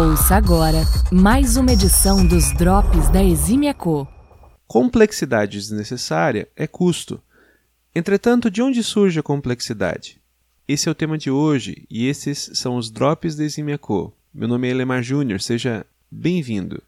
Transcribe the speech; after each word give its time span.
Ouça 0.00 0.34
agora 0.34 0.78
mais 1.12 1.58
uma 1.58 1.74
edição 1.74 2.26
dos 2.26 2.54
Drops 2.56 3.10
da 3.10 3.22
Exímia 3.22 3.74
Co. 3.74 4.08
Complexidade 4.66 5.58
desnecessária 5.58 6.48
é 6.56 6.66
custo. 6.66 7.20
Entretanto, 7.94 8.50
de 8.50 8.62
onde 8.62 8.82
surge 8.82 9.20
a 9.20 9.22
complexidade? 9.22 10.18
Esse 10.66 10.88
é 10.88 10.90
o 10.90 10.94
tema 10.94 11.18
de 11.18 11.30
hoje 11.30 11.84
e 11.90 12.06
esses 12.06 12.50
são 12.54 12.78
os 12.78 12.90
Drops 12.90 13.36
da 13.36 13.44
Exímia 13.44 13.76
Co. 13.76 14.10
Meu 14.32 14.48
nome 14.48 14.68
é 14.68 14.70
Elemar 14.70 15.02
Júnior, 15.02 15.38
seja 15.38 15.84
bem-vindo. 16.10 16.82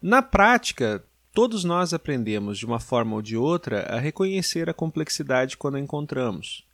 Na 0.00 0.22
prática, 0.22 1.04
todos 1.34 1.64
nós 1.64 1.92
aprendemos 1.92 2.56
de 2.56 2.64
uma 2.64 2.80
forma 2.80 3.14
ou 3.14 3.20
de 3.20 3.36
outra 3.36 3.82
a 3.94 4.00
reconhecer 4.00 4.70
a 4.70 4.74
complexidade 4.74 5.54
quando 5.58 5.74
a 5.74 5.80
encontramos. 5.80 6.66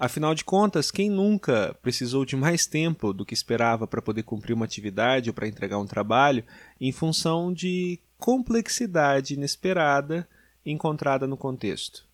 Afinal 0.00 0.34
de 0.34 0.46
contas, 0.46 0.90
quem 0.90 1.10
nunca 1.10 1.76
precisou 1.82 2.24
de 2.24 2.34
mais 2.34 2.66
tempo 2.66 3.12
do 3.12 3.22
que 3.22 3.34
esperava 3.34 3.86
para 3.86 4.00
poder 4.00 4.22
cumprir 4.22 4.54
uma 4.54 4.64
atividade 4.64 5.28
ou 5.28 5.34
para 5.34 5.46
entregar 5.46 5.78
um 5.78 5.86
trabalho 5.86 6.42
em 6.80 6.90
função 6.90 7.52
de 7.52 8.00
complexidade 8.16 9.34
inesperada 9.34 10.26
encontrada 10.64 11.26
no 11.26 11.36
contexto? 11.36 12.08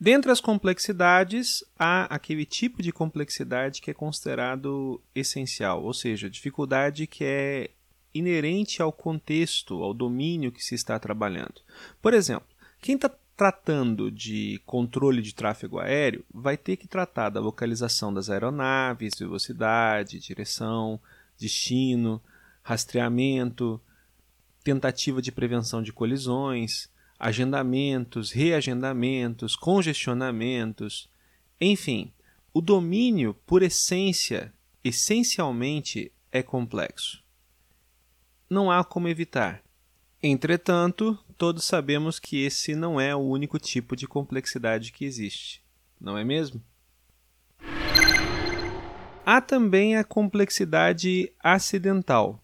Dentre 0.00 0.32
as 0.32 0.40
complexidades, 0.40 1.62
há 1.78 2.04
aquele 2.04 2.46
tipo 2.46 2.82
de 2.82 2.90
complexidade 2.90 3.82
que 3.82 3.90
é 3.90 3.94
considerado 3.94 5.02
essencial, 5.14 5.84
ou 5.84 5.92
seja, 5.92 6.30
dificuldade 6.30 7.06
que 7.06 7.24
é 7.24 7.70
inerente 8.14 8.80
ao 8.80 8.90
contexto, 8.90 9.82
ao 9.82 9.92
domínio 9.92 10.50
que 10.50 10.64
se 10.64 10.74
está 10.74 10.98
trabalhando. 10.98 11.60
Por 12.00 12.14
exemplo, 12.14 12.48
quem 12.80 12.94
está 12.94 13.10
tratando 13.42 14.08
de 14.08 14.62
controle 14.64 15.20
de 15.20 15.34
tráfego 15.34 15.80
aéreo, 15.80 16.24
vai 16.32 16.56
ter 16.56 16.76
que 16.76 16.86
tratar 16.86 17.28
da 17.28 17.40
localização 17.40 18.14
das 18.14 18.30
aeronaves, 18.30 19.14
velocidade, 19.18 20.20
direção, 20.20 21.00
destino, 21.36 22.22
rastreamento, 22.62 23.80
tentativa 24.62 25.20
de 25.20 25.32
prevenção 25.32 25.82
de 25.82 25.92
colisões, 25.92 26.88
agendamentos, 27.18 28.30
reagendamentos, 28.30 29.56
congestionamentos, 29.56 31.10
enfim, 31.60 32.12
o 32.54 32.60
domínio, 32.60 33.34
por 33.44 33.60
essência, 33.60 34.54
essencialmente 34.84 36.12
é 36.30 36.44
complexo. 36.44 37.20
Não 38.48 38.70
há 38.70 38.84
como 38.84 39.08
evitar. 39.08 39.64
Entretanto, 40.22 41.18
todos 41.42 41.64
sabemos 41.64 42.20
que 42.20 42.44
esse 42.44 42.72
não 42.76 43.00
é 43.00 43.16
o 43.16 43.18
único 43.18 43.58
tipo 43.58 43.96
de 43.96 44.06
complexidade 44.06 44.92
que 44.92 45.04
existe, 45.04 45.60
não 46.00 46.16
é 46.16 46.22
mesmo? 46.22 46.62
Há 49.26 49.40
também 49.40 49.96
a 49.96 50.04
complexidade 50.04 51.32
acidental. 51.42 52.40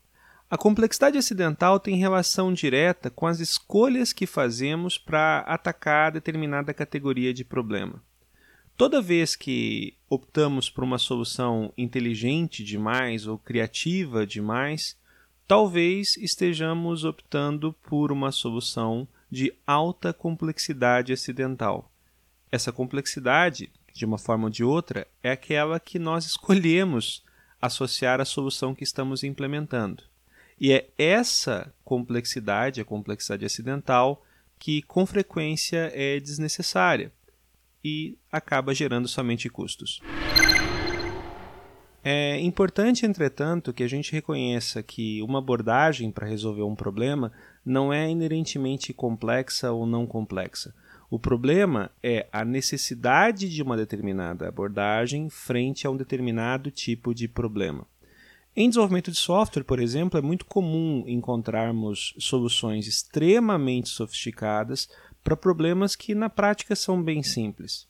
A 0.50 0.58
complexidade 0.58 1.16
acidental 1.16 1.78
tem 1.78 1.94
relação 1.94 2.52
direta 2.52 3.08
com 3.08 3.28
as 3.28 3.38
escolhas 3.38 4.12
que 4.12 4.26
fazemos 4.26 4.98
para 4.98 5.44
atacar 5.46 6.10
determinada 6.10 6.74
categoria 6.74 7.32
de 7.32 7.44
problema. 7.44 8.02
Toda 8.76 9.00
vez 9.00 9.36
que 9.36 9.94
optamos 10.10 10.69
por 10.69 10.82
uma 10.82 10.98
solução 10.98 11.72
inteligente 11.78 12.64
demais 12.64 13.28
ou 13.28 13.38
criativa 13.38 14.26
demais, 14.26 14.98
talvez 15.48 16.18
estejamos 16.18 17.04
optando 17.04 17.72
por 17.72 18.12
uma 18.12 18.30
solução 18.30 19.08
de 19.30 19.50
alta 19.66 20.12
complexidade 20.12 21.10
acidental. 21.10 21.91
Essa 22.52 22.70
complexidade, 22.70 23.70
de 23.94 24.04
uma 24.04 24.19
forma 24.19 24.44
ou 24.44 24.50
de 24.50 24.62
outra, 24.62 25.06
é 25.22 25.30
aquela 25.30 25.80
que 25.80 25.98
nós 25.98 26.26
escolhemos 26.26 27.24
associar 27.60 28.20
à 28.20 28.26
solução 28.26 28.74
que 28.74 28.84
estamos 28.84 29.24
implementando. 29.24 30.02
E 30.60 30.70
é 30.70 30.91
essa 30.98 31.72
complexidade, 31.82 32.80
a 32.80 32.84
complexidade 32.84 33.47
acidental, 33.47 34.22
que 34.59 34.82
com 34.82 35.06
frequência 35.06 35.91
é 35.94 36.20
desnecessária 36.20 37.10
e 37.82 38.19
acaba 38.30 38.75
gerando 38.75 39.09
somente 39.09 39.48
custos. 39.48 40.03
É 42.10 42.41
importante, 42.41 43.04
entretanto, 43.04 43.70
que 43.70 43.82
a 43.82 43.86
gente 43.86 44.12
reconheça 44.12 44.82
que 44.82 45.20
uma 45.20 45.41
abordagem 45.41 46.10
para 46.10 46.26
resolver 46.26 46.62
um 46.62 46.74
problema 46.74 47.30
não 47.62 47.92
é 47.92 48.08
inerentemente 48.08 48.94
complexa 48.94 49.72
ou 49.72 49.84
não 49.84 50.06
complexa. 50.06 50.74
O 51.10 51.18
problema 51.18 51.91
é 52.02 52.26
a 52.32 52.47
necessidade 52.47 53.47
de 53.50 53.62
uma 53.62 53.76
determinada 53.76 54.48
abordagem 54.48 55.28
frente 55.28 55.86
a 55.86 55.91
um 55.91 55.98
determinado 55.98 56.70
tipo 56.70 57.14
de 57.14 57.28
problema. 57.28 57.86
Em 58.56 58.70
desenvolvimento 58.70 59.10
de 59.10 59.18
software, 59.18 59.64
por 59.64 59.78
exemplo, 59.78 60.18
é 60.18 60.22
muito 60.22 60.47
comum 60.47 61.04
encontrarmos 61.06 62.14
soluções 62.18 62.86
extremamente 62.86 63.91
sofisticadas 63.91 64.88
para 65.22 65.36
problemas 65.36 65.94
que 65.94 66.14
na 66.14 66.30
prática 66.30 66.74
são 66.74 67.02
bem 67.02 67.22
simples. 67.22 67.86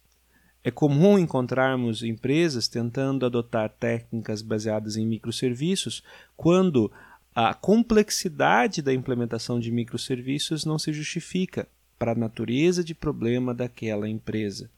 É 0.62 0.70
comum 0.70 1.18
encontrarmos 1.18 2.02
empresas 2.02 2.68
tentando 2.68 3.24
adotar 3.24 3.70
técnicas 3.70 4.42
baseadas 4.42 4.96
em 4.96 5.06
microserviços 5.06 6.02
quando 6.36 6.90
a 7.34 7.54
complexidade 7.54 8.82
da 8.82 8.92
implementação 8.92 9.60
de 9.60 9.70
microserviços 9.70 10.64
não 10.64 10.78
se 10.78 10.92
justifica 10.92 11.68
para 11.98 12.12
a 12.12 12.16
natureza 12.16 12.82
de 12.82 12.94
problema 12.94 13.54
daquela 13.54 14.08
empresa. 14.08 14.70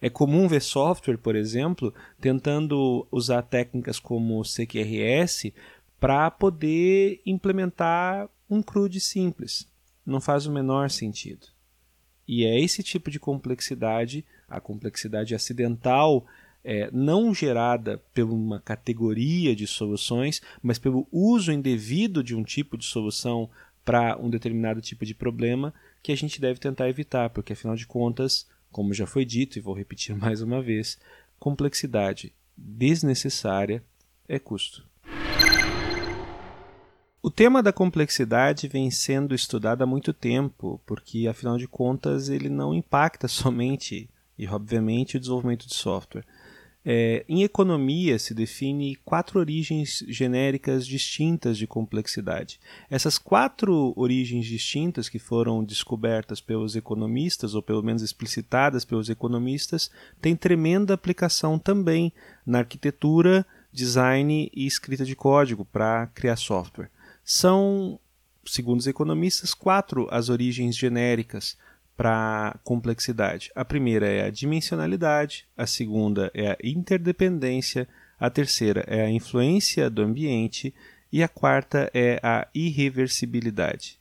É 0.00 0.10
comum 0.10 0.48
ver 0.48 0.60
software, 0.60 1.16
por 1.16 1.36
exemplo, 1.36 1.94
tentando 2.20 3.06
usar 3.10 3.42
técnicas 3.42 4.00
como 4.00 4.42
CQRS 4.42 5.52
para 6.00 6.30
poder 6.30 7.22
implementar 7.24 8.28
um 8.50 8.60
CRUD 8.60 8.98
simples. 8.98 9.68
Não 10.04 10.20
faz 10.20 10.46
o 10.46 10.52
menor 10.52 10.90
sentido. 10.90 11.46
E 12.34 12.46
é 12.46 12.58
esse 12.58 12.82
tipo 12.82 13.10
de 13.10 13.20
complexidade 13.20 14.24
a 14.48 14.58
complexidade 14.58 15.34
acidental 15.34 16.24
é, 16.64 16.90
não 16.90 17.34
gerada 17.34 18.02
por 18.14 18.24
uma 18.24 18.58
categoria 18.58 19.54
de 19.54 19.66
soluções, 19.66 20.40
mas 20.62 20.78
pelo 20.78 21.06
uso 21.12 21.52
indevido 21.52 22.24
de 22.24 22.34
um 22.34 22.42
tipo 22.42 22.78
de 22.78 22.86
solução 22.86 23.50
para 23.84 24.16
um 24.18 24.30
determinado 24.30 24.80
tipo 24.80 25.04
de 25.04 25.14
problema 25.14 25.74
que 26.02 26.10
a 26.10 26.16
gente 26.16 26.40
deve 26.40 26.58
tentar 26.58 26.88
evitar, 26.88 27.28
porque 27.28 27.52
afinal 27.52 27.76
de 27.76 27.86
contas, 27.86 28.48
como 28.70 28.94
já 28.94 29.06
foi 29.06 29.26
dito 29.26 29.58
e 29.58 29.60
vou 29.60 29.74
repetir 29.74 30.16
mais 30.16 30.40
uma 30.40 30.62
vez, 30.62 30.98
complexidade 31.38 32.32
desnecessária 32.56 33.84
é 34.26 34.38
custo. 34.38 34.90
O 37.24 37.30
tema 37.30 37.62
da 37.62 37.72
complexidade 37.72 38.66
vem 38.66 38.90
sendo 38.90 39.32
estudado 39.32 39.82
há 39.82 39.86
muito 39.86 40.12
tempo, 40.12 40.80
porque 40.84 41.28
afinal 41.28 41.56
de 41.56 41.68
contas 41.68 42.28
ele 42.28 42.48
não 42.48 42.74
impacta 42.74 43.28
somente 43.30 44.10
e, 44.36 44.44
obviamente, 44.48 45.16
o 45.16 45.20
desenvolvimento 45.20 45.68
de 45.68 45.74
software. 45.74 46.24
É, 46.84 47.24
em 47.28 47.44
economia, 47.44 48.18
se 48.18 48.34
define 48.34 48.96
quatro 49.04 49.38
origens 49.38 50.04
genéricas 50.08 50.84
distintas 50.84 51.56
de 51.56 51.64
complexidade. 51.64 52.58
Essas 52.90 53.18
quatro 53.18 53.92
origens 53.94 54.44
distintas 54.44 55.08
que 55.08 55.20
foram 55.20 55.62
descobertas 55.62 56.40
pelos 56.40 56.74
economistas, 56.74 57.54
ou 57.54 57.62
pelo 57.62 57.84
menos 57.84 58.02
explicitadas 58.02 58.84
pelos 58.84 59.08
economistas, 59.08 59.92
têm 60.20 60.34
tremenda 60.34 60.92
aplicação 60.92 61.56
também 61.56 62.12
na 62.44 62.58
arquitetura, 62.58 63.46
design 63.72 64.50
e 64.52 64.66
escrita 64.66 65.04
de 65.04 65.14
código 65.14 65.64
para 65.64 66.08
criar 66.08 66.34
software. 66.34 66.90
São, 67.24 67.98
segundo 68.44 68.80
os 68.80 68.86
economistas, 68.86 69.54
quatro 69.54 70.08
as 70.10 70.28
origens 70.28 70.76
genéricas 70.76 71.56
para 71.96 72.58
complexidade. 72.64 73.50
A 73.54 73.64
primeira 73.64 74.06
é 74.06 74.24
a 74.24 74.30
dimensionalidade, 74.30 75.46
a 75.56 75.66
segunda 75.66 76.30
é 76.34 76.50
a 76.50 76.56
interdependência, 76.62 77.86
a 78.18 78.30
terceira 78.30 78.84
é 78.86 79.02
a 79.02 79.10
influência 79.10 79.88
do 79.88 80.02
ambiente 80.02 80.74
e 81.12 81.22
a 81.22 81.28
quarta 81.28 81.90
é 81.92 82.18
a 82.22 82.48
irreversibilidade. 82.54 84.00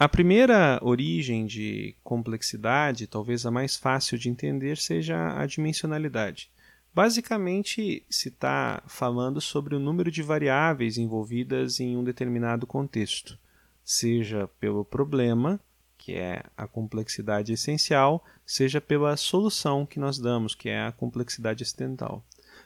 A 0.00 0.08
primeira 0.08 0.78
origem 0.80 1.44
de 1.44 1.96
complexidade, 2.04 3.08
talvez 3.08 3.44
a 3.44 3.50
mais 3.50 3.76
fácil 3.76 4.16
de 4.16 4.28
entender, 4.28 4.76
seja 4.76 5.36
a 5.36 5.44
dimensionalidade. 5.44 6.50
Basicamente, 6.98 8.04
se 8.10 8.28
está 8.28 8.82
falando 8.88 9.40
sobre 9.40 9.76
o 9.76 9.78
número 9.78 10.10
de 10.10 10.20
variáveis 10.20 10.98
envolvidas 10.98 11.78
em 11.78 11.96
um 11.96 12.02
determinado 12.02 12.66
contexto, 12.66 13.38
seja 13.84 14.50
pelo 14.58 14.84
problema 14.84 15.60
que 15.96 16.14
é 16.14 16.42
a 16.56 16.66
complexidade 16.66 17.52
essencial, 17.52 18.24
seja 18.44 18.80
pela 18.80 19.16
solução 19.16 19.86
que 19.86 20.00
nós 20.00 20.18
damos, 20.18 20.56
que 20.56 20.68
é 20.68 20.86
a 20.88 20.90
complexidade 20.90 21.62
acidental. 21.62 22.24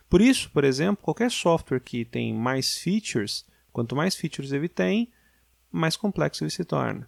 Por 0.09 0.23
isso, 0.23 0.51
por 0.51 0.65
exemplo, 0.65 1.05
qualquer 1.05 1.31
software 1.31 1.81
que 1.81 2.03
tem 2.03 2.33
mais 2.33 2.79
features, 2.79 3.45
quanto 3.71 3.95
mais 3.95 4.17
features 4.17 4.51
ele 4.51 4.67
tem, 4.67 5.13
mais 5.71 5.95
complexo 5.95 6.43
ele 6.43 6.51
se 6.51 6.65
torna. 6.65 7.07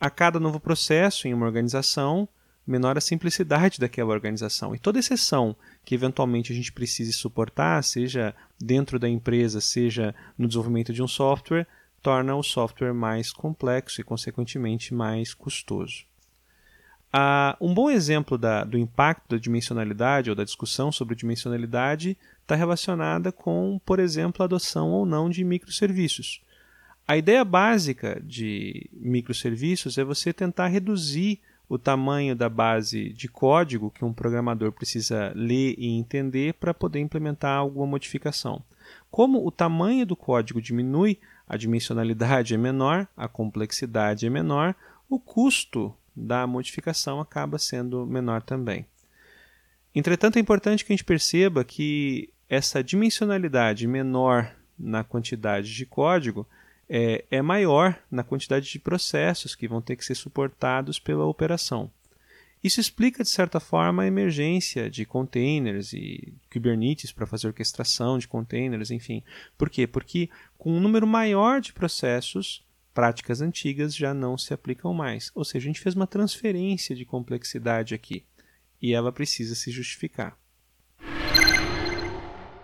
A 0.00 0.08
cada 0.08 0.40
novo 0.40 0.58
processo 0.58 1.28
em 1.28 1.34
uma 1.34 1.44
organização, 1.44 2.26
menor 2.66 2.96
a 2.96 3.00
simplicidade 3.00 3.78
daquela 3.78 4.12
organização. 4.12 4.74
E 4.74 4.78
toda 4.78 4.98
exceção 4.98 5.54
que 5.84 5.94
eventualmente 5.94 6.52
a 6.52 6.56
gente 6.56 6.72
precise 6.72 7.12
suportar, 7.12 7.82
seja 7.84 8.34
dentro 8.60 8.98
da 8.98 9.08
empresa, 9.08 9.60
seja 9.60 10.14
no 10.38 10.48
desenvolvimento 10.48 10.92
de 10.92 11.02
um 11.02 11.08
software, 11.08 11.66
torna 12.02 12.34
o 12.34 12.42
software 12.42 12.92
mais 12.92 13.32
complexo 13.32 14.00
e, 14.00 14.04
consequentemente, 14.04 14.94
mais 14.94 15.32
custoso. 15.32 16.04
Ah, 17.12 17.56
um 17.60 17.72
bom 17.72 17.88
exemplo 17.88 18.36
da, 18.36 18.64
do 18.64 18.76
impacto 18.76 19.28
da 19.30 19.38
dimensionalidade 19.38 20.30
ou 20.30 20.36
da 20.36 20.42
discussão 20.42 20.90
sobre 20.90 21.14
dimensionalidade 21.14 22.16
está 22.42 22.54
relacionada 22.54 23.30
com, 23.30 23.80
por 23.86 24.00
exemplo, 24.00 24.42
a 24.42 24.46
adoção 24.46 24.90
ou 24.90 25.06
não 25.06 25.30
de 25.30 25.44
microserviços. 25.44 26.42
A 27.06 27.16
ideia 27.16 27.44
básica 27.44 28.20
de 28.24 28.88
microserviços 28.92 29.96
é 29.96 30.04
você 30.04 30.32
tentar 30.32 30.68
reduzir 30.68 31.40
o 31.68 31.78
tamanho 31.78 32.36
da 32.36 32.48
base 32.48 33.10
de 33.10 33.28
código 33.28 33.90
que 33.90 34.04
um 34.04 34.12
programador 34.12 34.72
precisa 34.72 35.32
ler 35.34 35.74
e 35.78 35.88
entender 35.88 36.54
para 36.54 36.74
poder 36.74 37.00
implementar 37.00 37.58
alguma 37.58 37.86
modificação. 37.86 38.62
Como 39.10 39.46
o 39.46 39.50
tamanho 39.50 40.04
do 40.04 40.16
código 40.16 40.60
diminui, 40.60 41.18
a 41.48 41.56
dimensionalidade 41.56 42.54
é 42.54 42.58
menor, 42.58 43.08
a 43.16 43.28
complexidade 43.28 44.26
é 44.26 44.30
menor, 44.30 44.74
o 45.08 45.18
custo 45.18 45.94
da 46.14 46.46
modificação 46.46 47.20
acaba 47.20 47.58
sendo 47.58 48.06
menor 48.06 48.42
também. 48.42 48.86
Entretanto, 49.94 50.36
é 50.36 50.40
importante 50.40 50.84
que 50.84 50.92
a 50.92 50.96
gente 50.96 51.04
perceba 51.04 51.64
que 51.64 52.32
essa 52.48 52.82
dimensionalidade 52.82 53.86
menor 53.86 54.54
na 54.78 55.04
quantidade 55.04 55.72
de 55.72 55.86
código 55.86 56.46
é, 56.96 57.24
é 57.28 57.42
maior 57.42 58.00
na 58.08 58.22
quantidade 58.22 58.70
de 58.70 58.78
processos 58.78 59.56
que 59.56 59.66
vão 59.66 59.82
ter 59.82 59.96
que 59.96 60.04
ser 60.04 60.14
suportados 60.14 61.00
pela 61.00 61.26
operação. 61.26 61.90
Isso 62.62 62.80
explica, 62.80 63.24
de 63.24 63.28
certa 63.28 63.58
forma, 63.58 64.04
a 64.04 64.06
emergência 64.06 64.88
de 64.88 65.04
containers 65.04 65.92
e 65.92 66.32
Kubernetes 66.52 67.10
para 67.10 67.26
fazer 67.26 67.48
orquestração 67.48 68.16
de 68.16 68.28
containers, 68.28 68.92
enfim. 68.92 69.24
Por 69.58 69.68
quê? 69.68 69.88
Porque 69.88 70.30
com 70.56 70.70
um 70.70 70.78
número 70.78 71.04
maior 71.04 71.60
de 71.60 71.72
processos, 71.72 72.64
práticas 72.94 73.40
antigas 73.40 73.92
já 73.92 74.14
não 74.14 74.38
se 74.38 74.54
aplicam 74.54 74.94
mais. 74.94 75.32
Ou 75.34 75.44
seja, 75.44 75.64
a 75.64 75.66
gente 75.66 75.80
fez 75.80 75.96
uma 75.96 76.06
transferência 76.06 76.94
de 76.94 77.04
complexidade 77.04 77.92
aqui 77.92 78.24
e 78.80 78.94
ela 78.94 79.10
precisa 79.10 79.56
se 79.56 79.72
justificar. 79.72 80.38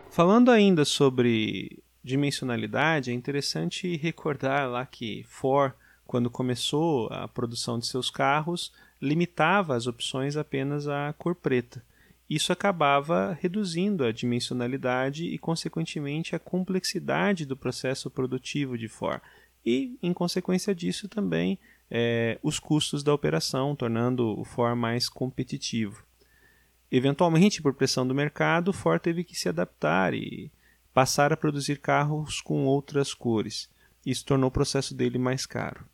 Falando 0.09 0.53
ainda 0.53 0.85
sobre 0.85 1.83
dimensionalidade, 2.03 3.11
é 3.11 3.15
interessante 3.15 3.97
recordar 3.97 4.69
lá 4.69 4.85
que 4.87 5.25
Ford, 5.29 5.75
quando 6.07 6.31
começou 6.31 7.09
a 7.13 7.29
produção 7.29 7.79
de 7.79 7.87
seus 7.87 8.11
carros, 8.11 8.73
limitava 9.01 9.77
as 9.77 9.87
opções 9.87 10.37
apenas 10.37 10.89
à 10.89 11.15
cor 11.17 11.35
preta. 11.35 11.83
Isso 12.29 12.53
acabava 12.53 13.37
reduzindo 13.41 14.05
a 14.05 14.13
dimensionalidade 14.13 15.25
e, 15.27 15.37
consequentemente, 15.37 16.37
a 16.37 16.39
complexidade 16.39 17.45
do 17.45 17.57
processo 17.57 18.09
produtivo 18.09 18.79
de 18.79 18.89
Ford. 18.89 19.21
E, 19.67 19.99
em 20.01 20.13
consequência 20.13 20.75
disso, 20.75 21.09
também 21.09 21.59
é, 21.91 22.39
os 22.41 22.61
custos 22.61 23.03
da 23.03 23.13
operação, 23.13 23.75
tornando 23.75 24.39
o 24.39 24.45
Ford 24.45 24.79
mais 24.79 25.09
competitivo. 25.09 26.05
Eventualmente, 26.91 27.61
por 27.61 27.75
pressão 27.75 28.07
do 28.07 28.15
mercado, 28.15 28.73
Ford 28.73 29.01
teve 29.03 29.25
que 29.25 29.37
se 29.37 29.49
adaptar 29.49 30.15
e 30.15 30.51
passar 30.93 31.33
a 31.33 31.37
produzir 31.37 31.81
carros 31.81 32.41
com 32.41 32.65
outras 32.67 33.15
cores. 33.15 33.69
Isso 34.05 34.25
tornou 34.25 34.49
o 34.49 34.53
processo 34.53 34.95
dele 34.95 35.19
mais 35.19 35.47
caro. 35.47 35.85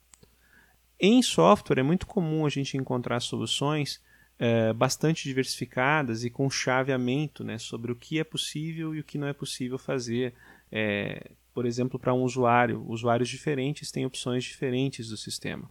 Em 0.99 1.23
software 1.23 1.81
é 1.81 1.83
muito 1.83 2.07
comum 2.07 2.47
a 2.47 2.49
gente 2.49 2.77
encontrar 2.77 3.21
soluções 3.21 4.01
é, 4.39 4.73
bastante 4.73 5.25
diversificadas 5.25 6.25
e 6.25 6.31
com 6.31 6.49
chaveamento 6.49 7.45
né, 7.45 7.59
sobre 7.59 7.93
o 7.93 7.97
que 7.97 8.19
é 8.19 8.25
possível 8.25 8.95
e 8.95 9.01
o 9.01 9.05
que 9.05 9.19
não 9.19 9.27
é 9.27 9.33
possível 9.33 9.79
fazer. 9.79 10.35
É, 10.71 11.33
por 11.53 11.65
exemplo, 11.65 11.99
para 11.99 12.13
um 12.13 12.23
usuário, 12.23 12.85
usuários 12.87 13.29
diferentes 13.29 13.91
têm 13.91 14.05
opções 14.05 14.45
diferentes 14.45 15.09
do 15.09 15.17
sistema. 15.17 15.71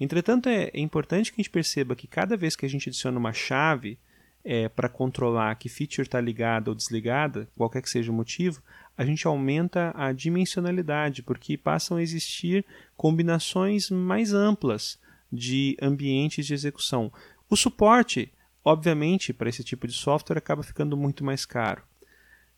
Entretanto, 0.00 0.48
é, 0.48 0.70
é 0.72 0.80
importante 0.80 1.30
que 1.30 1.40
a 1.40 1.42
gente 1.42 1.52
perceba 1.52 1.94
que 1.94 2.06
cada 2.06 2.36
vez 2.36 2.56
que 2.56 2.64
a 2.64 2.68
gente 2.68 2.88
adiciona 2.88 3.18
uma 3.18 3.34
chave, 3.34 3.98
é, 4.48 4.68
para 4.68 4.88
controlar 4.88 5.56
que 5.56 5.68
feature 5.68 6.06
está 6.06 6.20
ligada 6.20 6.70
ou 6.70 6.74
desligada, 6.74 7.48
qualquer 7.56 7.82
que 7.82 7.90
seja 7.90 8.12
o 8.12 8.14
motivo, 8.14 8.62
a 8.96 9.04
gente 9.04 9.26
aumenta 9.26 9.92
a 9.96 10.12
dimensionalidade, 10.12 11.24
porque 11.24 11.58
passam 11.58 11.96
a 11.96 12.02
existir 12.02 12.64
combinações 12.96 13.90
mais 13.90 14.32
amplas 14.32 15.00
de 15.32 15.76
ambientes 15.82 16.46
de 16.46 16.54
execução. 16.54 17.12
O 17.50 17.56
suporte, 17.56 18.32
obviamente, 18.64 19.32
para 19.32 19.48
esse 19.48 19.64
tipo 19.64 19.86
de 19.88 19.92
software 19.92 20.38
acaba 20.38 20.62
ficando 20.62 20.96
muito 20.96 21.24
mais 21.24 21.44
caro. 21.44 21.82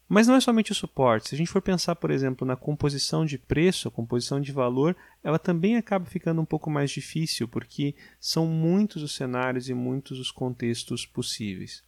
Mas 0.08 0.26
não 0.26 0.34
é 0.34 0.40
somente 0.40 0.72
o 0.72 0.74
suporte. 0.74 1.28
Se 1.28 1.34
a 1.34 1.38
gente 1.38 1.50
for 1.50 1.60
pensar, 1.60 1.94
por 1.96 2.10
exemplo, 2.10 2.46
na 2.46 2.56
composição 2.56 3.26
de 3.26 3.36
preço, 3.36 3.88
a 3.88 3.90
composição 3.90 4.40
de 4.40 4.50
valor, 4.50 4.96
ela 5.22 5.38
também 5.38 5.76
acaba 5.76 6.06
ficando 6.06 6.40
um 6.40 6.46
pouco 6.46 6.70
mais 6.70 6.90
difícil, 6.90 7.46
porque 7.46 7.94
são 8.18 8.46
muitos 8.46 9.02
os 9.02 9.14
cenários 9.14 9.68
e 9.68 9.74
muitos 9.74 10.18
os 10.18 10.30
contextos 10.30 11.04
possíveis. 11.04 11.84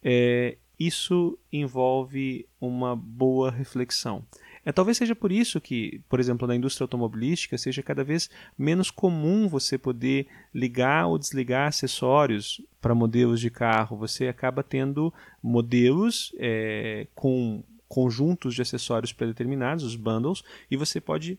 É, 0.00 0.58
isso 0.78 1.36
envolve 1.52 2.46
uma 2.60 2.94
boa 2.94 3.50
reflexão. 3.50 4.24
É, 4.66 4.72
talvez 4.72 4.96
seja 4.96 5.14
por 5.14 5.30
isso 5.30 5.60
que, 5.60 6.02
por 6.08 6.18
exemplo, 6.18 6.48
na 6.48 6.56
indústria 6.56 6.82
automobilística, 6.82 7.56
seja 7.56 7.84
cada 7.84 8.02
vez 8.02 8.28
menos 8.58 8.90
comum 8.90 9.46
você 9.46 9.78
poder 9.78 10.26
ligar 10.52 11.06
ou 11.06 11.16
desligar 11.16 11.68
acessórios 11.68 12.60
para 12.80 12.92
modelos 12.92 13.40
de 13.40 13.48
carro. 13.48 13.96
Você 13.96 14.26
acaba 14.26 14.64
tendo 14.64 15.14
modelos 15.40 16.34
é, 16.36 17.06
com 17.14 17.62
conjuntos 17.86 18.56
de 18.56 18.62
acessórios 18.62 19.12
pré-determinados, 19.12 19.84
os 19.84 19.94
bundles, 19.94 20.42
e 20.68 20.76
você 20.76 21.00
pode 21.00 21.38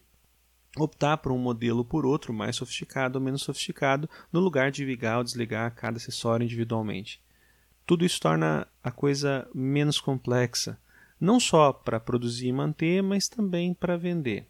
optar 0.77 1.17
por 1.17 1.33
um 1.33 1.37
modelo 1.37 1.83
por 1.83 2.05
outro, 2.05 2.33
mais 2.33 2.55
sofisticado 2.55 3.19
ou 3.19 3.25
menos 3.25 3.41
sofisticado, 3.41 4.09
no 4.31 4.39
lugar 4.39 4.71
de 4.71 4.85
ligar 4.85 5.17
ou 5.17 5.23
desligar 5.25 5.75
cada 5.75 5.97
acessório 5.97 6.45
individualmente. 6.45 7.21
Tudo 7.85 8.05
isso 8.05 8.21
torna 8.21 8.65
a 8.81 8.89
coisa 8.89 9.45
menos 9.53 9.99
complexa 9.99 10.79
não 11.19 11.39
só 11.39 11.71
para 11.73 11.99
produzir 11.99 12.47
e 12.47 12.53
manter, 12.53 13.01
mas 13.01 13.27
também 13.27 13.73
para 13.73 13.97
vender. 13.97 14.47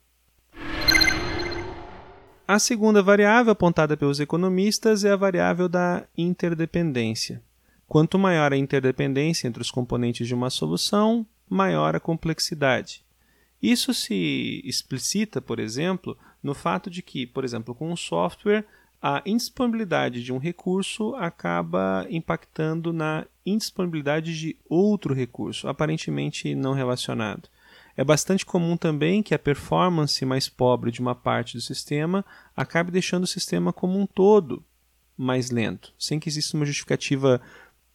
A 2.48 2.60
segunda 2.60 3.04
variável 3.04 3.52
apontada 3.52 3.98
pelos 3.98 4.20
economistas 4.20 5.04
é 5.04 5.12
a 5.12 5.18
variável 5.18 5.68
da 5.68 6.08
interdependência. 6.18 7.44
Quanto 7.88 8.18
maior 8.18 8.54
a 8.54 8.58
interdependência 8.58 9.48
entre 9.48 9.62
os 9.62 9.70
componentes 9.70 10.28
de 10.28 10.34
uma 10.34 10.50
solução, 10.50 11.26
maior 11.50 11.96
a 11.96 12.00
complexidade. 12.00 13.04
Isso 13.62 13.94
se 13.94 14.62
explicita, 14.64 15.42
por 15.42 15.60
exemplo, 15.60 16.18
no 16.42 16.54
fato 16.54 16.90
de 16.90 17.02
que, 17.02 17.26
por 17.26 17.44
exemplo, 17.44 17.74
com 17.74 17.92
um 17.92 17.98
software, 17.98 18.66
a 19.02 19.22
indisponibilidade 19.26 20.24
de 20.24 20.34
um 20.34 20.38
recurso 20.38 21.16
acaba 21.16 22.06
impactando 22.10 22.92
na 22.92 23.26
indisponibilidade 23.46 24.38
de 24.38 24.58
outro 24.68 25.14
recurso, 25.14 25.68
aparentemente 25.68 26.56
não 26.56 26.74
relacionado. 26.74 27.48
É 27.96 28.04
bastante 28.04 28.46
comum 28.46 28.78
também 28.78 29.24
que 29.24 29.34
a 29.34 29.40
performance 29.40 30.24
mais 30.26 30.48
pobre 30.48 30.92
de 30.92 31.00
uma 31.00 31.16
parte 31.16 31.56
do 31.56 31.62
sistema 31.62 32.24
acabe 32.56 32.92
deixando 32.92 33.24
o 33.24 33.28
sistema 33.28 33.74
como 33.74 34.00
um 34.00 34.06
todo 34.06 34.64
mais 35.18 35.50
lento, 35.50 35.94
sem 35.98 36.20
que 36.20 36.30
exista 36.30 36.56
uma 36.56 36.66
justificativa 36.66 37.42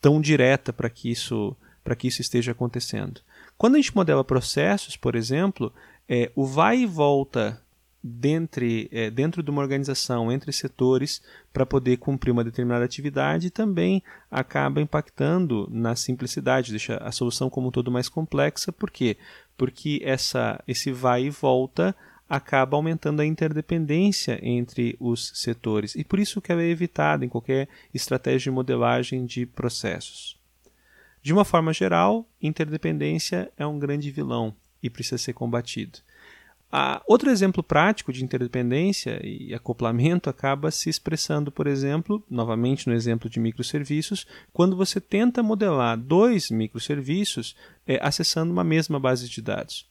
tão 0.01 0.21
direta 0.21 0.73
para 0.73 0.91
que 0.91 1.11
isso 1.11 1.57
para 1.85 1.97
que 1.97 2.07
isso 2.07 2.21
esteja 2.21 2.53
acontecendo. 2.53 3.23
Quando 3.59 3.75
a 3.75 3.79
gente 3.79 3.95
modela 3.95 4.23
processos, 4.23 4.97
por 4.97 5.17
exemplo, 5.17 5.73
é, 6.09 6.31
o 6.37 6.47
vai 6.47 6.79
e 6.79 6.87
volta 6.87 7.61
dentre, 8.03 8.89
é, 8.91 9.11
dentro 9.11 9.43
de 9.43 9.51
uma 9.51 9.63
organização, 9.63 10.33
entre 10.33 10.53
setores, 10.53 11.23
para 11.53 11.65
poder 11.65 11.99
cumprir 11.99 12.33
uma 12.33 12.43
determinada 12.43 12.85
atividade, 12.85 13.51
também 13.51 14.03
acaba 14.31 14.81
impactando 14.81 15.69
na 15.71 15.95
simplicidade, 15.95 16.71
deixa 16.71 16.97
a 16.97 17.13
solução 17.13 17.49
como 17.49 17.69
um 17.69 17.71
todo 17.71 17.93
mais 17.93 18.09
complexa. 18.09 18.73
Por 18.73 18.91
quê? 18.91 19.17
Porque 19.57 20.01
essa, 20.03 20.63
esse 20.67 20.91
vai 20.91 21.25
e 21.25 21.31
volta 21.31 21.95
acaba 22.29 22.79
aumentando 22.79 23.21
a 23.21 23.27
interdependência 23.27 24.39
entre 24.43 24.97
os 24.99 25.33
setores 25.35 25.95
e 25.95 26.03
por 26.03 26.19
isso 26.19 26.41
que 26.41 26.51
ela 26.51 26.63
é 26.63 26.69
evitada 26.69 27.27
em 27.27 27.29
qualquer 27.29 27.69
estratégia 27.93 28.45
de 28.45 28.51
modelagem 28.51 29.27
de 29.27 29.45
processos. 29.45 30.41
De 31.23 31.31
uma 31.31 31.45
forma 31.45 31.75
geral, 31.75 32.27
interdependência 32.41 33.53
é 33.55 33.67
um 33.67 33.79
grande 33.79 34.11
vilão 34.11 34.55
e 34.83 34.89
precisa 34.89 35.19
ser 35.19 35.35
combatido. 35.35 35.99
Ah, 36.75 37.03
outro 37.07 37.29
exemplo 37.29 37.63
prático 37.63 38.11
de 38.11 38.25
interdependência 38.25 39.21
e 39.23 39.53
acoplamento 39.53 40.31
acaba 40.31 40.71
se 40.71 40.89
expressando, 40.89 41.53
por 41.53 41.67
exemplo, 41.67 42.25
novamente 42.31 42.89
no 42.89 42.95
exemplo 42.95 43.29
de 43.29 43.39
microserviços, 43.39 44.27
quando 44.55 44.75
você 44.75 44.99
tenta 44.99 45.43
modelar 45.43 45.99
dois 45.99 46.51
microserviços 46.51 47.55
é, 47.87 48.01
acessando 48.03 48.51
uma 48.51 48.65
mesma 48.65 48.99
base 48.99 49.29
de 49.29 49.43
dados. 49.43 49.87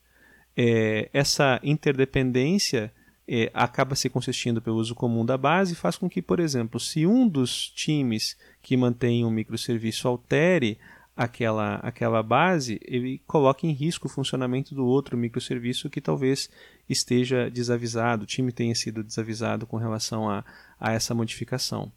É, 0.58 1.08
essa 1.14 1.60
interdependência 1.62 2.92
é, 3.28 3.52
acaba 3.54 3.94
se 3.94 4.10
consistindo 4.10 4.60
pelo 4.60 4.78
uso 4.78 4.96
comum 4.96 5.24
da 5.24 5.38
base, 5.38 5.76
faz 5.76 5.96
com 5.96 6.10
que, 6.10 6.20
por 6.20 6.40
exemplo, 6.40 6.80
se 6.80 7.06
um 7.06 7.28
dos 7.28 7.70
times 7.70 8.36
que 8.60 8.76
mantém 8.76 9.24
um 9.24 9.30
microserviço 9.30 10.08
altere 10.08 10.80
aquela, 11.24 11.76
aquela 11.84 12.24
base, 12.24 12.80
ele 12.84 13.22
coloca 13.28 13.68
em 13.68 13.72
risco 13.72 14.08
o 14.08 14.10
funcionamento 14.10 14.74
do 14.74 14.84
outro 14.84 15.16
microserviço 15.16 15.88
que 15.88 16.02
talvez 16.02 16.50
esteja 16.90 17.48
desavisado, 17.48 18.24
o 18.24 18.26
time 18.26 18.52
tenha 18.52 18.74
sido 18.74 19.04
desavisado 19.04 19.68
com 19.68 19.78
relação 19.78 20.28
a, 20.28 20.44
a 20.80 20.94
essa 20.94 21.14
modificação. 21.14 21.92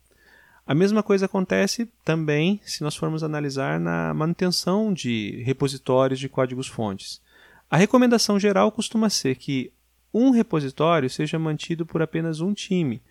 A 0.66 0.74
mesma 0.74 1.02
coisa 1.02 1.24
acontece 1.24 1.90
também 2.04 2.60
se 2.66 2.82
nós 2.82 2.96
formos 2.96 3.24
analisar 3.24 3.80
na 3.80 4.12
manutenção 4.12 4.92
de 4.92 5.42
repositórios 5.42 6.20
de 6.20 6.28
códigos-fontes. 6.28 7.18
A 7.70 7.78
recomendação 7.78 8.38
geral 8.38 8.70
costuma 8.70 9.08
ser 9.08 9.36
que 9.36 9.72
um 10.12 10.30
repositório 10.30 11.08
seja 11.08 11.38
mantido 11.38 11.86
por 11.86 12.02
apenas 12.02 12.40
um 12.40 12.52
time. 12.52 13.02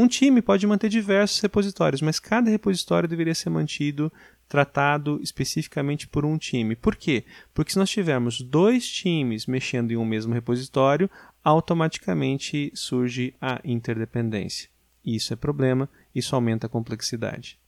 Um 0.00 0.08
time 0.08 0.40
pode 0.40 0.66
manter 0.66 0.88
diversos 0.88 1.40
repositórios, 1.40 2.00
mas 2.00 2.18
cada 2.18 2.48
repositório 2.48 3.06
deveria 3.06 3.34
ser 3.34 3.50
mantido 3.50 4.10
tratado 4.48 5.20
especificamente 5.22 6.08
por 6.08 6.24
um 6.24 6.38
time. 6.38 6.74
Por 6.74 6.96
quê? 6.96 7.22
Porque 7.52 7.72
se 7.72 7.78
nós 7.78 7.90
tivermos 7.90 8.40
dois 8.40 8.88
times 8.88 9.44
mexendo 9.44 9.90
em 9.90 9.98
um 9.98 10.04
mesmo 10.06 10.32
repositório, 10.32 11.10
automaticamente 11.44 12.72
surge 12.74 13.34
a 13.38 13.60
interdependência. 13.62 14.70
Isso 15.04 15.34
é 15.34 15.36
problema, 15.36 15.86
isso 16.14 16.34
aumenta 16.34 16.66
a 16.66 16.70
complexidade. 16.70 17.58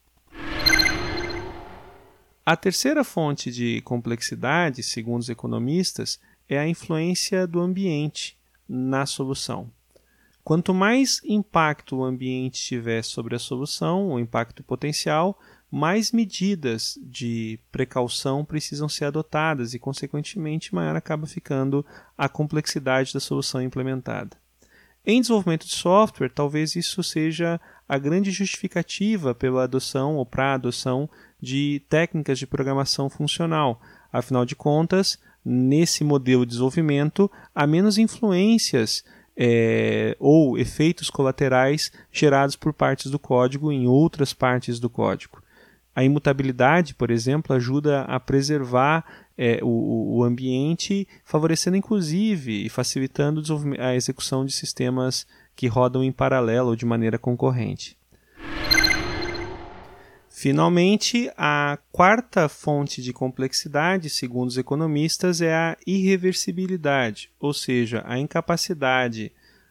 A 2.47 2.57
terceira 2.57 3.05
fonte 3.05 3.53
de 3.53 3.83
complexidade, 3.83 4.83
segundo 4.83 5.21
os 5.21 5.29
economistas, 5.29 6.19
é 6.49 6.59
a 6.59 6.67
influência 6.67 7.47
do 7.47 7.61
ambiente 7.61 8.39
na 8.67 9.05
solução. 9.05 9.71
Quanto 10.45 10.75
mais 10.75 11.21
impacto 11.25 11.97
o 11.97 12.05
ambiente 12.05 12.61
tiver 12.61 13.03
sobre 13.03 13.37
a 13.37 13.39
solução, 13.39 14.13
o 14.13 14.19
impacto 14.19 14.63
potencial, 14.63 15.39
mais 15.71 16.13
medidas 16.13 16.99
de 17.03 17.59
precaução 17.71 18.45
precisam 18.45 18.89
ser 18.89 19.07
adotadas 19.07 19.73
e, 19.73 19.79
consequentemente, 19.79 20.75
maior 20.75 20.97
acaba 20.97 21.27
ficando 21.27 21.87
a 22.19 22.29
complexidade 22.29 23.15
da 23.15 23.21
solução 23.21 23.63
implementada. 23.63 24.37
Em 25.05 25.21
desenvolvimento 25.21 25.67
de 25.67 25.75
software, 25.75 26.29
talvez 26.29 26.77
isso 26.77 27.03
seja 27.03 27.61
a 27.89 27.99
grande 27.99 28.31
justificativa 28.31 29.35
pela 29.35 29.65
adoção 29.65 30.17
ou 30.17 30.27
para 30.27 30.53
a 30.53 30.55
adoção 30.55 31.09
de 31.41 31.83
técnicas 31.89 32.39
de 32.39 32.47
programação 32.47 33.09
funcional. 33.09 33.81
Afinal 34.13 34.45
de 34.45 34.55
contas, 34.55 35.19
nesse 35.45 36.05
modelo 36.05 36.45
de 36.45 36.51
desenvolvimento, 36.51 37.31
há 37.55 37.67
menos 37.67 37.99
influências 37.99 39.05
é, 39.37 40.17
ou 40.19 40.59
efeitos 40.59 41.11
colaterais 41.11 41.91
gerados 42.11 42.57
por 42.57 42.73
partes 42.73 43.11
do 43.11 43.19
código 43.19 43.73
em 43.73 43.87
outras 43.87 44.33
partes 44.33 44.79
do 44.79 44.91
código. 44.91 45.43
A 45.95 46.03
imutabilidade, 46.03 46.95
por 46.95 47.11
exemplo, 47.11 47.55
ajuda 47.55 48.03
a 48.03 48.19
preservar 48.19 49.05
é, 49.37 49.59
o, 49.63 50.19
o, 50.19 50.25
ambiente, 50.25 51.07
favorecendo 51.25 51.77
inclusive 51.77 52.65
e 52.65 52.69
facilitando 52.69 53.43
a 53.79 53.95
execução 53.95 54.45
de 54.45 54.53
sistemas 54.53 55.27
que 55.55 55.67
rodam 55.67 56.03
em 56.03 56.13
paralelo 56.13 56.71
ou 56.71 56.77
de 56.77 56.87
maneira 56.87 57.19
concorrente. 57.19 57.97
Finalmente, 60.43 61.31
a 61.37 61.79
quarta 61.93 62.49
fonte 62.49 63.01
de 63.01 63.13
complexidade, 63.13 64.11
segundo 64.11 64.49
os 64.49 64.59
economistas, 64.59 65.41
é 65.41 65.55
a 65.55 65.77
irreversibilidade, 65.87 67.31
ou 67.39 67.55
seja, 67.55 68.03
a 68.05 68.19
incapacidade 68.19 69.31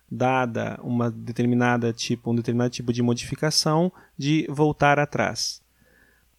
dada 0.10 0.80
uma 0.82 1.12
determinada 1.12 1.92
tipo, 1.92 2.32
um 2.32 2.36
determinado 2.36 2.70
tipo 2.70 2.94
de 2.94 3.04
modificação 3.04 3.92
de 4.18 4.48
voltar 4.50 4.98
atrás. 4.98 5.62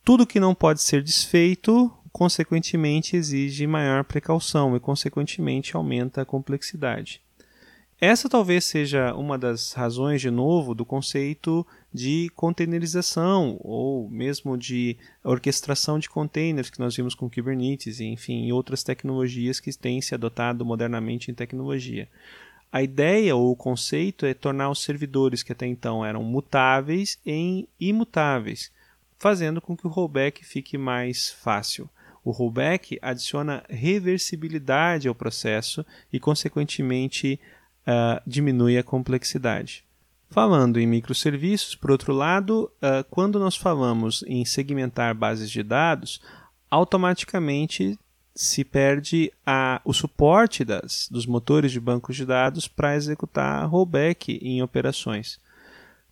Tudo 0.03 0.27
que 0.27 0.41
não 0.41 0.55
pode 0.55 0.81
ser 0.81 1.03
desfeito, 1.03 1.93
consequentemente, 2.11 3.17
exige 3.17 3.67
maior 3.67 4.03
precaução 4.03 4.75
e, 4.75 4.81
consequentemente, 4.81 5.77
aumenta 5.77 6.23
a 6.23 6.25
complexidade. 6.25 7.21
Essa 8.05 8.29
talvez 8.29 8.65
seja 8.65 9.15
uma 9.15 9.39
das 9.39 9.75
razões, 9.75 10.21
de 10.21 10.29
novo, 10.29 10.75
do 10.75 10.85
conceito 10.85 11.65
de 11.95 12.29
containerização 12.35 13.57
ou 13.61 14.11
mesmo 14.11 14.59
de 14.59 14.97
orquestração 15.23 16.01
de 16.01 16.11
containers 16.11 16.69
que 16.69 16.81
nós 16.81 16.97
vimos 16.97 17.15
com 17.15 17.31
Kubernetes 17.31 18.01
e, 18.01 18.07
enfim, 18.07 18.51
outras 18.51 18.83
tecnologias 18.83 19.61
que 19.61 19.73
têm 19.79 20.03
se 20.03 20.17
adotado 20.17 20.65
modernamente 20.65 21.31
em 21.31 21.35
tecnologia. 21.35 22.09
A 22.73 22.83
ideia 22.83 23.37
ou 23.37 23.53
o 23.53 23.57
conceito 23.57 24.27
é 24.27 24.35
tornar 24.35 24.69
os 24.69 24.83
servidores 24.83 25.45
que 25.45 25.53
até 25.53 25.69
então 25.69 26.05
eram 26.05 26.25
mutáveis 26.25 27.21
em 27.25 27.69
imutáveis 27.79 28.73
fazendo 29.17 29.61
com 29.61 29.77
que 29.77 29.87
o 29.87 29.91
rollback 29.91 30.45
fique 30.45 30.77
mais 30.77 31.31
fácil. 31.31 31.89
O 32.25 32.33
rollback 32.33 32.99
adiciona 33.01 33.63
reversibilidade 33.69 35.07
ao 35.07 35.15
processo 35.15 35.87
e, 36.13 36.19
consequentemente, 36.19 37.39
uh, 37.87 38.21
diminui 38.27 38.79
a 38.79 38.83
complexidade. 38.83 39.85
Falando 40.31 40.81
em 40.81 40.87
microserviços, 40.87 41.75
por 41.75 41.91
outro 41.91 42.13
lado, 42.13 42.71
uh, 42.77 43.05
quando 43.11 43.39
nós 43.39 43.57
falamos 43.57 44.25
em 44.27 44.45
segmentar 44.45 45.15
bases 45.15 45.51
de 45.51 45.63
dados, 45.63 46.21
automaticamente 46.71 47.99
se 48.35 48.65
perde 48.65 49.31
a, 49.45 49.81
o 49.85 49.93
suporte 49.93 50.65
das, 50.65 51.07
dos 51.11 51.27
motores 51.27 51.71
de 51.71 51.79
bancos 51.79 52.17
de 52.17 52.25
dados 52.25 52.67
para 52.67 52.97
executar 52.97 53.69
rollback 53.69 54.39
em 54.41 54.63
operações. 54.63 55.39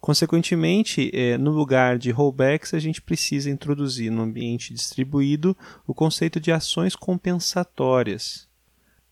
Consequentemente, 0.01 1.11
é, 1.15 1.37
no 1.37 1.51
lugar 1.51 1.99
de 1.99 2.11
rollbacks, 2.11 2.73
a 2.73 2.79
gente 2.79 3.03
precisa 3.03 3.51
introduzir 3.51 4.11
no 4.11 4.23
ambiente 4.23 4.73
distribuído 4.73 5.57
o 5.87 5.95
conceito 5.95 6.41
de 6.41 6.51
ações 6.51 6.97
compensatórias, 6.97 8.49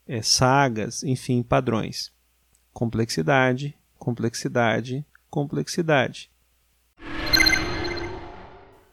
é, 0.06 0.22
sagas, 0.22 1.02
enfim, 1.02 1.42
padrões. 1.42 2.10
Complexidade, 2.78 3.74
complexidade, 3.98 5.04
complexidade. 5.28 6.30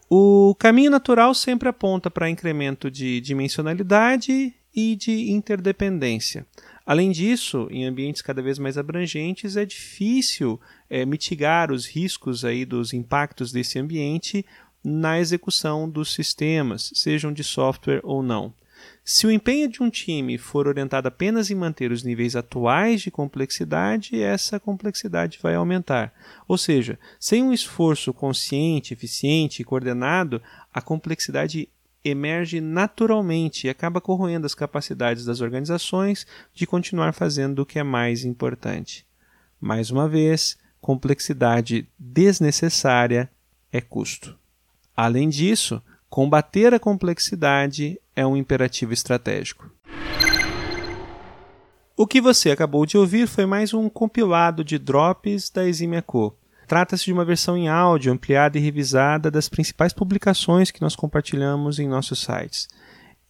O 0.10 0.56
caminho 0.58 0.90
natural 0.90 1.36
sempre 1.36 1.70
aponta 1.70 2.10
para 2.10 2.28
incremento 2.28 2.90
de 2.90 3.22
dimensionalidade 3.22 4.56
e 4.76 4.96
de 4.96 5.30
interdependência. 5.30 6.48
Além 6.84 7.12
disso, 7.12 7.68
em 7.70 7.86
ambientes 7.86 8.24
cada 8.24 8.42
vez 8.42 8.58
mais 8.58 8.76
abrangentes, 8.76 9.56
é 9.56 9.64
difícil 9.64 10.60
é, 10.90 11.06
mitigar 11.06 11.72
os 11.72 11.86
riscos 11.86 12.44
aí 12.44 12.66
dos 12.66 12.92
impactos 12.92 13.52
desse 13.52 13.78
ambiente 13.78 14.44
na 14.84 15.20
execução 15.20 15.88
dos 15.88 16.12
sistemas, 16.12 16.92
sejam 16.96 17.32
de 17.32 17.44
software 17.44 18.02
ou 18.04 18.24
não. 18.24 18.52
Se 19.04 19.28
o 19.28 19.32
empenho 19.32 19.68
de 19.68 19.84
um 19.84 19.90
time 19.90 20.38
for 20.38 20.68
orientado 20.68 21.08
apenas 21.08 21.52
em 21.52 21.56
manter 21.56 21.92
os 21.92 22.04
níveis 22.04 22.36
atuais 22.36 23.02
de 23.02 23.12
complexidade, 23.12 24.22
essa 24.22 24.60
complexidade 24.60 25.40
vai 25.42 25.56
aumentar. 25.56 26.14
Ou 26.48 26.58
seja, 26.58 26.98
sem 27.20 27.44
um 27.44 27.54
esforço 27.54 28.14
consciente, 28.14 28.94
eficiente 28.94 29.62
e 29.62 29.66
coordenado, 29.66 30.42
a 30.74 30.82
complexidade 30.82 31.70
emerge 32.04 32.62
naturalmente 32.62 33.68
e 33.68 33.70
acaba 33.70 34.00
corroendo 34.00 34.46
as 34.46 34.56
capacidades 34.56 35.26
das 35.26 35.42
organizações 35.42 36.26
de 36.54 36.68
continuar 36.68 37.14
fazendo 37.14 37.60
o 37.60 37.66
que 37.66 37.80
é 37.80 37.84
mais 37.84 38.24
importante. 38.24 39.06
Mais 39.60 39.90
uma 39.90 40.08
vez, 40.08 40.58
complexidade 40.80 41.88
desnecessária 41.98 43.30
é 43.72 43.82
custo. 43.82 44.38
Além 44.96 45.30
disso, 45.30 45.82
combater 46.10 46.74
a 46.74 46.80
complexidade 46.80 48.00
é 48.16 48.26
um 48.26 48.38
imperativo 48.38 48.94
estratégico. 48.94 49.70
O 51.98 52.06
que 52.06 52.20
você 52.20 52.52
acabou 52.52 52.86
de 52.86 52.98
ouvir 52.98 53.28
foi 53.28 53.46
mais 53.46 53.74
um 53.74 53.90
compilado 53.90 54.64
de 54.64 54.78
drops 54.78 55.50
da 55.50 55.66
Eximia 55.66 56.02
Co. 56.02 56.38
Trata-se 56.68 57.06
de 57.06 57.14
uma 57.14 57.24
versão 57.24 57.56
em 57.56 57.70
áudio 57.70 58.12
ampliada 58.12 58.58
e 58.58 58.62
revisada 58.62 59.30
das 59.30 59.48
principais 59.48 59.94
publicações 59.94 60.72
que 60.72 60.82
nós 60.82 60.96
compartilhamos 60.96 61.80
em 61.80 61.88
nossos 61.88 62.20
sites. 62.20 62.68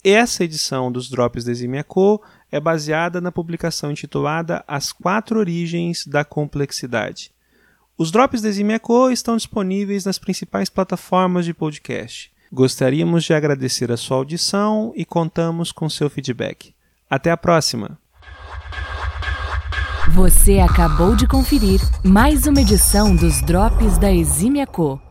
Essa 0.03 0.43
edição 0.43 0.91
dos 0.91 1.09
Drops 1.09 1.43
da 1.43 1.51
Eximia 1.51 1.83
Co 1.83 2.21
é 2.51 2.59
baseada 2.59 3.19
na 3.19 3.31
publicação 3.31 3.91
intitulada 3.91 4.63
As 4.67 4.91
Quatro 4.91 5.39
Origens 5.39 6.05
da 6.05 6.23
Complexidade. 6.23 7.31
Os 7.97 8.11
Drops 8.11 8.41
da 8.41 8.49
Eximia 8.49 8.79
Co 8.79 9.09
estão 9.09 9.35
disponíveis 9.35 10.05
nas 10.05 10.19
principais 10.19 10.69
plataformas 10.69 11.43
de 11.43 11.53
podcast. 11.53 12.31
Gostaríamos 12.55 13.25
de 13.25 13.33
agradecer 13.33 13.91
a 13.91 13.97
sua 13.97 14.15
audição 14.15 14.93
e 14.95 15.03
contamos 15.03 15.73
com 15.73 15.89
seu 15.89 16.09
feedback. 16.09 16.73
Até 17.09 17.29
a 17.29 17.35
próxima! 17.35 17.99
Você 20.13 20.59
acabou 20.59 21.17
de 21.17 21.27
conferir 21.27 21.81
mais 22.01 22.47
uma 22.47 22.61
edição 22.61 23.13
dos 23.13 23.41
Drops 23.41 23.97
da 23.97 24.09
Exímia 24.09 24.65
Co. 24.65 25.01